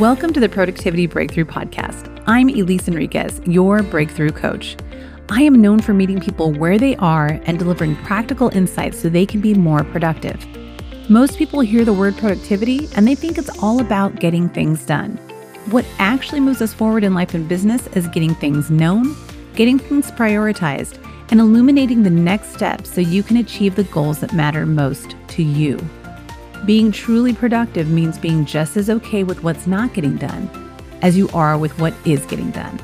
[0.00, 2.24] Welcome to the Productivity Breakthrough Podcast.
[2.26, 4.74] I'm Elise Enriquez, your breakthrough coach.
[5.28, 9.26] I am known for meeting people where they are and delivering practical insights so they
[9.26, 10.42] can be more productive.
[11.10, 15.18] Most people hear the word productivity and they think it's all about getting things done.
[15.70, 19.14] What actually moves us forward in life and business is getting things known,
[19.54, 20.96] getting things prioritized,
[21.30, 25.42] and illuminating the next steps so you can achieve the goals that matter most to
[25.42, 25.78] you.
[26.66, 30.50] Being truly productive means being just as okay with what's not getting done
[31.00, 32.78] as you are with what is getting done.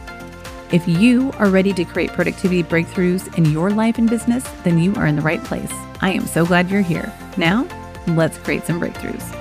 [0.73, 4.95] If you are ready to create productivity breakthroughs in your life and business, then you
[4.95, 5.73] are in the right place.
[6.01, 7.13] I am so glad you're here.
[7.37, 7.69] Now,
[8.09, 9.36] let's create some breakthroughs.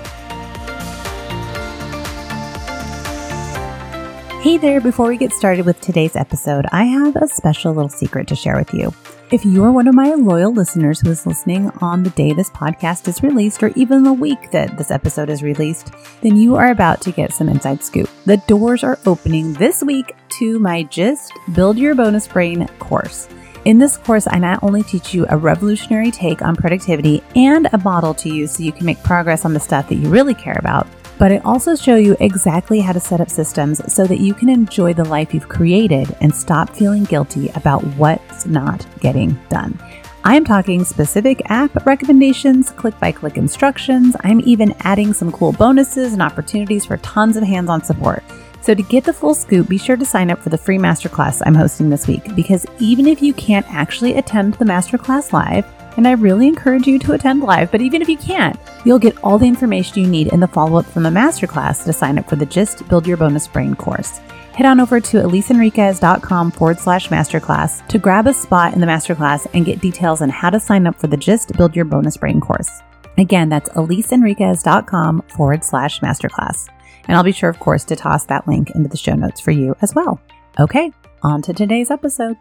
[4.46, 8.28] Hey there, before we get started with today's episode, I have a special little secret
[8.28, 8.94] to share with you.
[9.32, 13.08] If you're one of my loyal listeners who is listening on the day this podcast
[13.08, 15.90] is released, or even the week that this episode is released,
[16.22, 18.08] then you are about to get some inside scoop.
[18.24, 23.28] The doors are opening this week to my GYST Build Your Bonus Brain course.
[23.64, 27.78] In this course, I not only teach you a revolutionary take on productivity and a
[27.78, 30.56] model to use so you can make progress on the stuff that you really care
[30.60, 30.86] about,
[31.18, 34.48] but I also show you exactly how to set up systems so that you can
[34.48, 39.78] enjoy the life you've created and stop feeling guilty about what's not getting done.
[40.24, 44.16] I am talking specific app recommendations, click by click instructions.
[44.24, 48.24] I'm even adding some cool bonuses and opportunities for tons of hands on support.
[48.60, 51.40] So, to get the full scoop, be sure to sign up for the free masterclass
[51.46, 55.64] I'm hosting this week because even if you can't actually attend the masterclass live,
[55.96, 57.70] and I really encourage you to attend live.
[57.70, 60.78] But even if you can't, you'll get all the information you need in the follow
[60.78, 64.18] up from the masterclass to sign up for the GYST Build Your Bonus Brain course.
[64.54, 69.46] Head on over to eliseenriquez.com forward slash masterclass to grab a spot in the masterclass
[69.52, 72.40] and get details on how to sign up for the GYST Build Your Bonus Brain
[72.40, 72.80] course.
[73.18, 76.68] Again, that's eliseenriquez.com forward slash masterclass.
[77.08, 79.50] And I'll be sure, of course, to toss that link into the show notes for
[79.50, 80.20] you as well.
[80.58, 82.36] Okay, on to today's episode.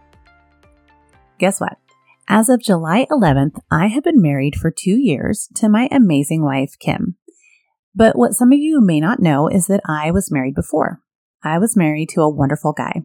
[1.37, 1.77] Guess what?
[2.27, 6.73] As of July 11th, I have been married for two years to my amazing wife,
[6.79, 7.17] Kim.
[7.93, 11.01] But what some of you may not know is that I was married before.
[11.43, 13.03] I was married to a wonderful guy.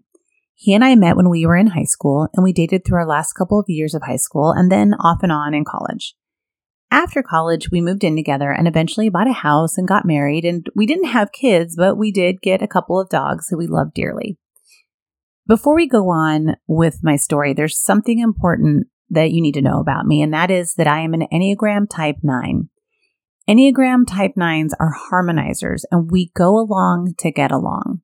[0.54, 3.06] He and I met when we were in high school, and we dated through our
[3.06, 6.14] last couple of years of high school and then off and on in college.
[6.90, 10.46] After college, we moved in together and eventually bought a house and got married.
[10.46, 13.66] And we didn't have kids, but we did get a couple of dogs who we
[13.66, 14.38] loved dearly.
[15.46, 19.80] Before we go on with my story, there's something important that you need to know
[19.80, 22.68] about me, and that is that I am an Enneagram Type 9.
[23.48, 28.00] Enneagram Type 9s are harmonizers, and we go along to get along.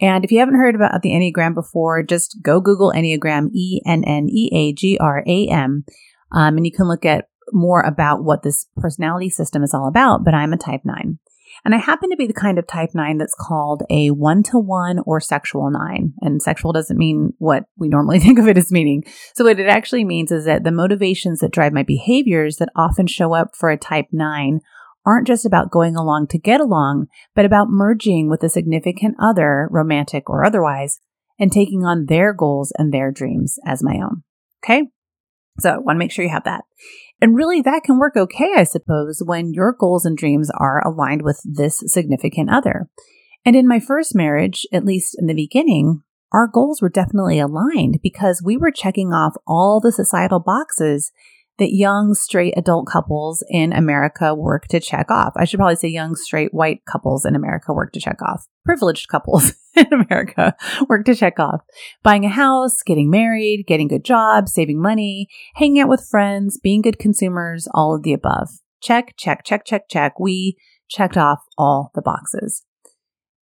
[0.00, 4.04] And if you haven't heard about the Enneagram before, just go Google Enneagram, E N
[4.04, 5.84] N E A G R A M,
[6.32, 10.24] um, and you can look at more about what this personality system is all about.
[10.24, 11.18] But I'm a Type 9.
[11.64, 14.58] And I happen to be the kind of type nine that's called a one to
[14.58, 16.14] one or sexual nine.
[16.20, 19.04] And sexual doesn't mean what we normally think of it as meaning.
[19.34, 23.06] So, what it actually means is that the motivations that drive my behaviors that often
[23.06, 24.60] show up for a type nine
[25.06, 29.68] aren't just about going along to get along, but about merging with a significant other,
[29.70, 31.00] romantic or otherwise,
[31.38, 34.22] and taking on their goals and their dreams as my own.
[34.64, 34.84] Okay?
[35.60, 36.64] So I want to make sure you have that.
[37.24, 41.22] And really, that can work okay, I suppose, when your goals and dreams are aligned
[41.22, 42.90] with this significant other.
[43.46, 46.02] And in my first marriage, at least in the beginning,
[46.34, 51.12] our goals were definitely aligned because we were checking off all the societal boxes
[51.58, 55.32] that young straight adult couples in America work to check off.
[55.36, 58.46] I should probably say young straight white couples in America work to check off.
[58.64, 60.56] Privileged couples in America
[60.88, 61.60] work to check off.
[62.02, 66.82] Buying a house, getting married, getting good jobs, saving money, hanging out with friends, being
[66.82, 68.48] good consumers, all of the above.
[68.82, 70.18] Check, check, check, check, check.
[70.18, 70.56] We
[70.88, 72.64] checked off all the boxes.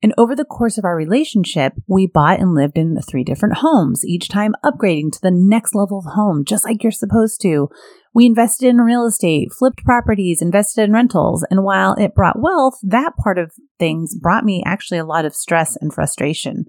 [0.03, 4.05] And over the course of our relationship, we bought and lived in three different homes,
[4.05, 7.69] each time upgrading to the next level of home, just like you're supposed to.
[8.13, 11.47] We invested in real estate, flipped properties, invested in rentals.
[11.51, 15.37] And while it brought wealth, that part of things brought me actually a lot of
[15.37, 16.65] stress and frustration.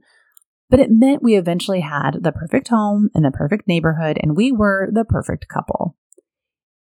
[0.70, 4.52] But it meant we eventually had the perfect home and the perfect neighborhood, and we
[4.52, 5.98] were the perfect couple.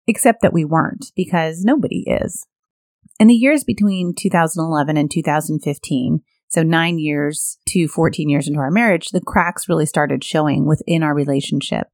[0.07, 2.47] Except that we weren't, because nobody is.
[3.21, 8.71] In the years between 2011 and 2015, so nine years to 14 years into our
[8.71, 11.89] marriage, the cracks really started showing within our relationship.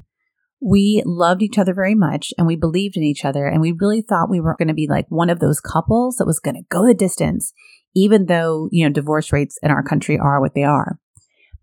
[0.63, 3.49] We loved each other very much and we believed in each other.
[3.49, 6.27] And we really thought we were going to be like one of those couples that
[6.27, 7.53] was going to go the distance,
[7.93, 11.01] even though, you know, divorce rates in our country are what they are.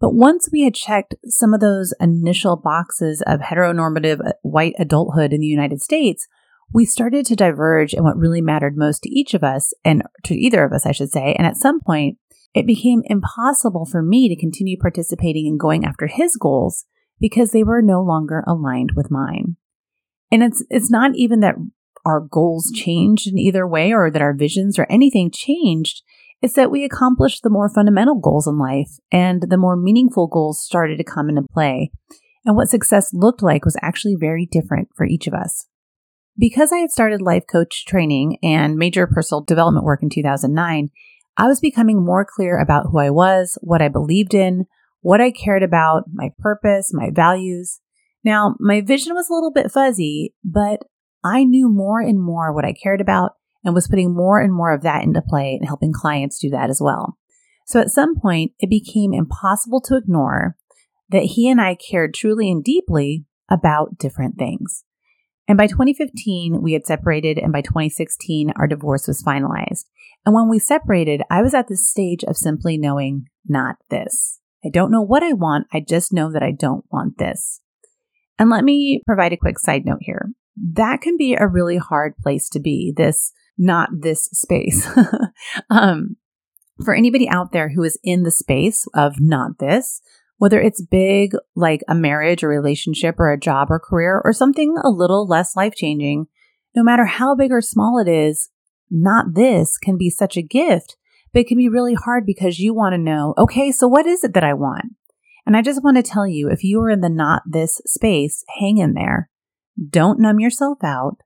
[0.01, 5.31] But once we had checked some of those initial boxes of heteronormative uh, white adulthood
[5.31, 6.27] in the United States,
[6.71, 10.36] we started to diverge in what really mattered most to each of us and to
[10.36, 11.36] either of us, I should say.
[11.38, 12.18] And at some point,
[12.54, 16.86] it became impossible for me to continue participating in going after his goals
[17.19, 19.57] because they were no longer aligned with mine.
[20.31, 21.56] And it's it's not even that
[22.06, 26.01] our goals changed in either way or that our visions or anything changed.
[26.42, 30.62] It's that we accomplished the more fundamental goals in life and the more meaningful goals
[30.62, 31.92] started to come into play.
[32.45, 35.65] And what success looked like was actually very different for each of us.
[36.38, 40.89] Because I had started life coach training and major personal development work in 2009,
[41.38, 44.65] I was becoming more clear about who I was, what I believed in,
[45.01, 47.81] what I cared about, my purpose, my values.
[48.24, 50.83] Now, my vision was a little bit fuzzy, but
[51.24, 53.33] I knew more and more what I cared about
[53.63, 56.69] and was putting more and more of that into play and helping clients do that
[56.69, 57.18] as well.
[57.65, 60.57] So at some point, it became impossible to ignore
[61.09, 64.83] that he and I cared truly and deeply about different things.
[65.53, 69.85] And by 2015, we had separated, and by 2016, our divorce was finalized.
[70.25, 74.39] And when we separated, I was at the stage of simply knowing not this.
[74.65, 75.67] I don't know what I want.
[75.71, 77.61] I just know that I don't want this.
[78.39, 80.31] And let me provide a quick side note here.
[80.57, 84.89] That can be a really hard place to be, this not this space.
[85.69, 86.15] um,
[86.83, 90.01] for anybody out there who is in the space of not this,
[90.38, 94.75] whether it's big, like a marriage or relationship or a job or career, or something
[94.83, 96.27] a little less life changing,
[96.75, 98.50] no matter how big or small it is,
[98.89, 100.97] not this can be such a gift,
[101.31, 104.24] but it can be really hard because you want to know, okay, so what is
[104.24, 104.94] it that I want?
[105.45, 108.44] And I just want to tell you if you are in the not this space,
[108.59, 109.29] hang in there.
[109.89, 111.18] Don't numb yourself out.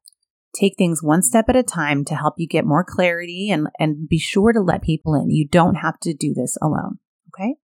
[0.55, 4.07] Take things one step at a time to help you get more clarity and, and
[4.07, 5.29] be sure to let people in.
[5.29, 6.99] You don't have to do this alone.
[7.29, 7.55] Okay.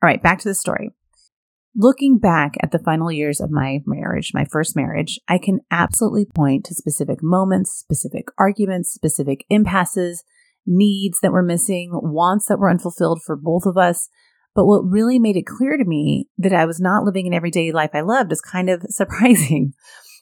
[0.00, 0.90] All right, back to the story.
[1.74, 6.24] Looking back at the final years of my marriage, my first marriage, I can absolutely
[6.24, 10.22] point to specific moments, specific arguments, specific impasses,
[10.66, 14.08] needs that were missing, wants that were unfulfilled for both of us.
[14.54, 17.72] But what really made it clear to me that I was not living an everyday
[17.72, 19.72] life I loved is kind of surprising.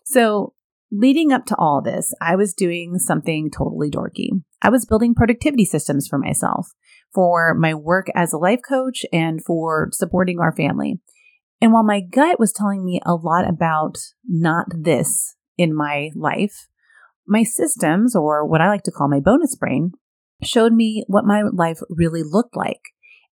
[0.05, 0.55] So,
[0.91, 4.29] leading up to all this, I was doing something totally dorky.
[4.63, 6.69] I was building productivity systems for myself
[7.15, 11.01] for my work as a life coach and for supporting our family.
[11.61, 16.69] And while my gut was telling me a lot about not this in my life,
[17.27, 19.93] my systems, or what I like to call my bonus brain,
[20.43, 22.81] showed me what my life really looked like.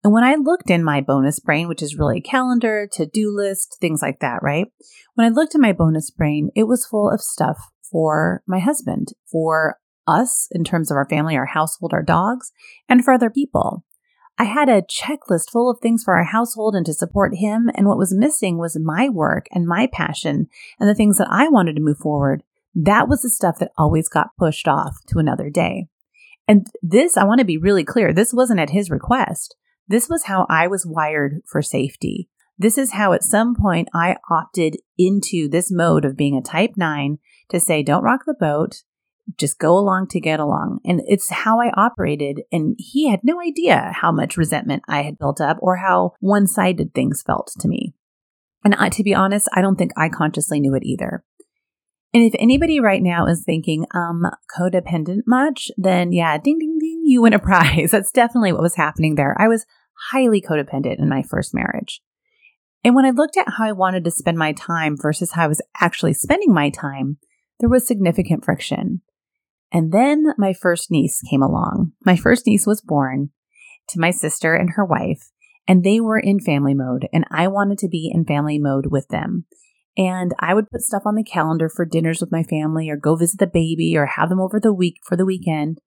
[0.03, 3.35] And when I looked in my bonus brain, which is really a calendar, to do
[3.35, 4.67] list, things like that, right?
[5.15, 7.59] When I looked in my bonus brain, it was full of stuff
[7.91, 12.53] for my husband, for us in terms of our family, our household, our dogs,
[12.89, 13.85] and for other people.
[14.37, 17.87] I had a checklist full of things for our household and to support him, and
[17.87, 20.49] what was missing was my work and my passion
[20.81, 22.43] and the things that I wanted to move forward.
[22.75, 25.87] That was the stuff that always got pushed off to another day.
[26.49, 29.55] And this, I want to be really clear, this wasn't at his request.
[29.87, 32.29] This was how I was wired for safety.
[32.59, 36.73] This is how at some point I opted into this mode of being a type
[36.77, 37.19] 9
[37.51, 38.83] to say, don't rock the boat
[39.39, 40.81] just go along to get along.
[40.85, 42.43] And it's how I operated.
[42.53, 46.47] And he had no idea how much resentment I had built up or how one
[46.47, 47.95] sided things felt to me.
[48.65, 51.25] And I, to be honest, I don't think I consciously knew it either.
[52.15, 54.23] And if anybody right now is thinking, um,
[54.57, 57.91] codependent much, then yeah, ding, ding, ding, you win a prize.
[57.91, 59.37] That's definitely what was happening there.
[59.39, 59.67] I was
[60.11, 62.01] highly codependent in my first marriage.
[62.85, 65.49] And when I looked at how I wanted to spend my time versus how I
[65.49, 67.17] was actually spending my time,
[67.59, 69.01] there was significant friction.
[69.75, 71.93] And then my first niece came along.
[72.07, 73.31] My first niece was born
[73.89, 75.31] to my sister and her wife,
[75.67, 79.09] and they were in family mode, and I wanted to be in family mode with
[79.09, 79.47] them.
[79.97, 83.17] And I would put stuff on the calendar for dinners with my family or go
[83.17, 85.79] visit the baby or have them over the week for the weekend.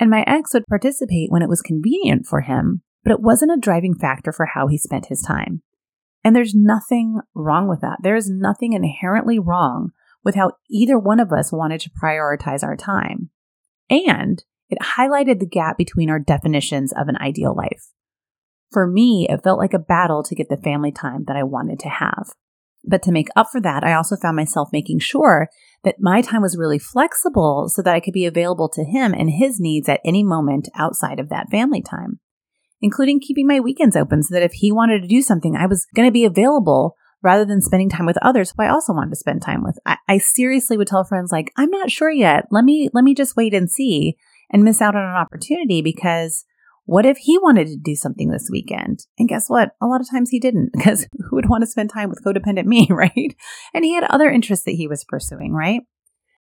[0.00, 3.60] And my ex would participate when it was convenient for him, but it wasn't a
[3.60, 5.62] driving factor for how he spent his time.
[6.24, 7.98] And there's nothing wrong with that.
[8.02, 9.90] There is nothing inherently wrong
[10.24, 13.30] with how either one of us wanted to prioritize our time.
[13.90, 17.88] And it highlighted the gap between our definitions of an ideal life.
[18.70, 21.78] For me, it felt like a battle to get the family time that I wanted
[21.80, 22.32] to have.
[22.84, 25.48] But to make up for that, I also found myself making sure
[25.84, 29.30] that my time was really flexible so that I could be available to him and
[29.30, 32.20] his needs at any moment outside of that family time,
[32.80, 35.86] including keeping my weekends open so that if he wanted to do something, I was
[35.94, 39.16] going to be available rather than spending time with others who I also wanted to
[39.16, 39.78] spend time with.
[39.84, 42.46] I, I seriously would tell friends like, I'm not sure yet.
[42.50, 44.16] Let me let me just wait and see
[44.50, 46.44] and miss out on an opportunity because
[46.84, 49.00] what if he wanted to do something this weekend?
[49.18, 49.72] And guess what?
[49.82, 52.64] A lot of times he didn't because who would want to spend time with codependent
[52.64, 53.34] me, right?
[53.74, 55.82] And he had other interests that he was pursuing, right?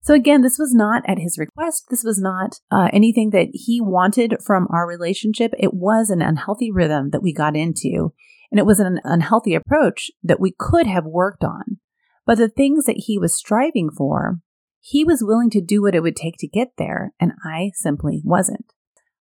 [0.05, 1.88] So again, this was not at his request.
[1.89, 5.51] This was not uh, anything that he wanted from our relationship.
[5.57, 8.13] It was an unhealthy rhythm that we got into,
[8.51, 11.79] and it was an unhealthy approach that we could have worked on.
[12.24, 14.41] But the things that he was striving for,
[14.79, 18.21] he was willing to do what it would take to get there, and I simply
[18.24, 18.74] wasn't.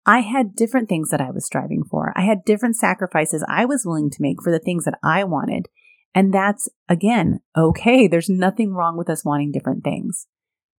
[0.05, 2.11] I had different things that I was striving for.
[2.17, 5.69] I had different sacrifices I was willing to make for the things that I wanted.
[6.13, 8.09] And that's, again, okay.
[8.09, 10.27] There's nothing wrong with us wanting different things.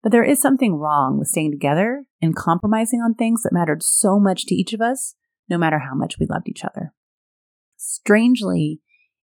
[0.07, 4.21] But there is something wrong with staying together and compromising on things that mattered so
[4.21, 5.17] much to each of us,
[5.49, 6.95] no matter how much we loved each other.
[7.77, 8.81] Strangely,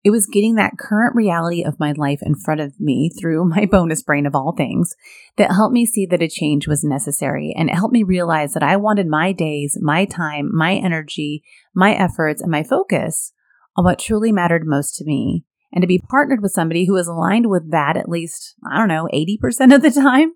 [0.04, 3.66] it was getting that current reality of my life in front of me through my
[3.70, 4.94] bonus brain of all things
[5.36, 8.62] that helped me see that a change was necessary and it helped me realize that
[8.62, 11.42] I wanted my days, my time, my energy,
[11.74, 13.34] my efforts, and my focus
[13.76, 17.06] on what truly mattered most to me and to be partnered with somebody who was
[17.06, 20.32] aligned with that at least, I don't know, 80% of the time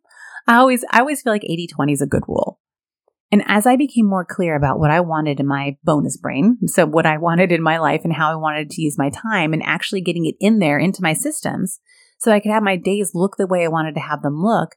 [0.46, 2.60] I always, I always feel like 80 20 is a good rule.
[3.32, 6.86] And as I became more clear about what I wanted in my bonus brain, so
[6.86, 9.62] what I wanted in my life and how I wanted to use my time and
[9.64, 11.80] actually getting it in there into my systems
[12.18, 14.76] so I could have my days look the way I wanted to have them look,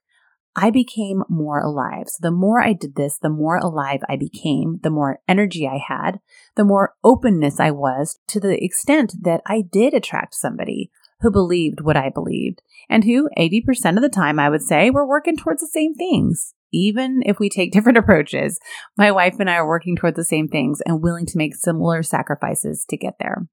[0.55, 2.07] I became more alive.
[2.07, 5.77] So the more I did this, the more alive I became, the more energy I
[5.77, 6.19] had,
[6.55, 10.89] the more openness I was to the extent that I did attract somebody
[11.21, 15.07] who believed what I believed and who 80% of the time I would say we're
[15.07, 16.53] working towards the same things.
[16.71, 18.59] Even if we take different approaches,
[18.97, 22.03] my wife and I are working toward the same things and willing to make similar
[22.03, 23.47] sacrifices to get there.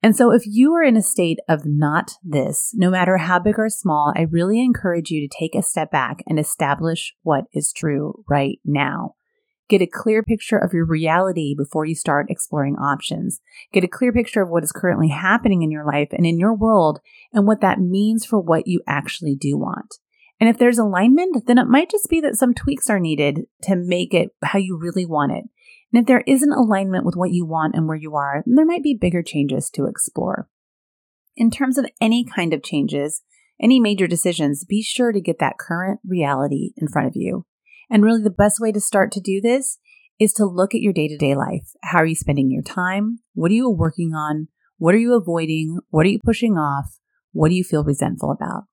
[0.00, 3.58] And so, if you are in a state of not this, no matter how big
[3.58, 7.72] or small, I really encourage you to take a step back and establish what is
[7.72, 9.16] true right now.
[9.68, 13.40] Get a clear picture of your reality before you start exploring options.
[13.72, 16.54] Get a clear picture of what is currently happening in your life and in your
[16.54, 17.00] world
[17.32, 19.96] and what that means for what you actually do want.
[20.40, 23.76] And if there's alignment, then it might just be that some tweaks are needed to
[23.76, 25.44] make it how you really want it.
[25.92, 28.64] And if there isn't alignment with what you want and where you are, then there
[28.64, 30.48] might be bigger changes to explore.
[31.36, 33.22] In terms of any kind of changes,
[33.60, 37.44] any major decisions, be sure to get that current reality in front of you.
[37.90, 39.78] And really, the best way to start to do this
[40.18, 41.72] is to look at your day to day life.
[41.82, 43.20] How are you spending your time?
[43.34, 44.48] What are you working on?
[44.76, 45.78] What are you avoiding?
[45.90, 46.98] What are you pushing off?
[47.32, 48.64] What do you feel resentful about?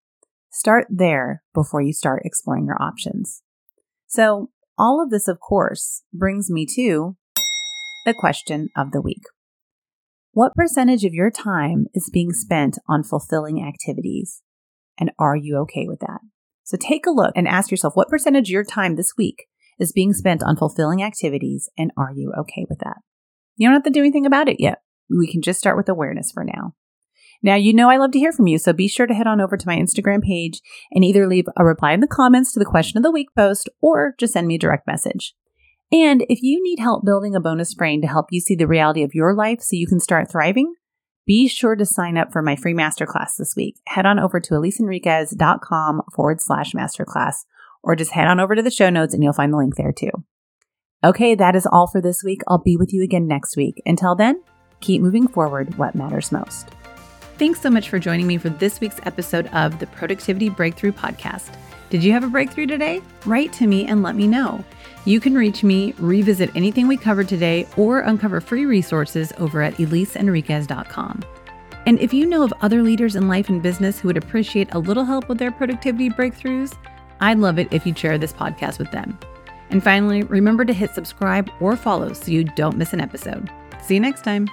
[0.51, 3.41] Start there before you start exploring your options.
[4.07, 7.15] So, all of this, of course, brings me to
[8.05, 9.23] the question of the week.
[10.31, 14.41] What percentage of your time is being spent on fulfilling activities?
[14.99, 16.21] And are you okay with that?
[16.65, 19.45] So take a look and ask yourself what percentage of your time this week
[19.79, 22.97] is being spent on fulfilling activities and are you okay with that?
[23.55, 24.79] You don't have to do anything about it yet.
[25.09, 26.73] We can just start with awareness for now.
[27.43, 29.39] Now, you know I love to hear from you, so be sure to head on
[29.39, 32.65] over to my Instagram page and either leave a reply in the comments to the
[32.65, 35.35] question of the week post or just send me a direct message.
[35.91, 39.03] And if you need help building a bonus brain to help you see the reality
[39.03, 40.73] of your life so you can start thriving,
[41.25, 43.77] be sure to sign up for my free masterclass this week.
[43.87, 47.45] Head on over to eliseenriquez.com forward slash masterclass,
[47.83, 49.91] or just head on over to the show notes and you'll find the link there
[49.91, 50.11] too.
[51.03, 52.41] Okay, that is all for this week.
[52.47, 53.81] I'll be with you again next week.
[53.85, 54.41] Until then,
[54.79, 56.69] keep moving forward what matters most.
[57.37, 61.55] Thanks so much for joining me for this week's episode of the Productivity Breakthrough Podcast.
[61.89, 63.01] Did you have a breakthrough today?
[63.25, 64.63] Write to me and let me know.
[65.05, 69.75] You can reach me, revisit anything we covered today, or uncover free resources over at
[69.75, 71.23] eliseenriquez.com.
[71.85, 74.79] And if you know of other leaders in life and business who would appreciate a
[74.79, 76.75] little help with their productivity breakthroughs,
[77.19, 79.17] I'd love it if you'd share this podcast with them.
[79.69, 83.51] And finally, remember to hit subscribe or follow so you don't miss an episode.
[83.83, 84.47] See you next time.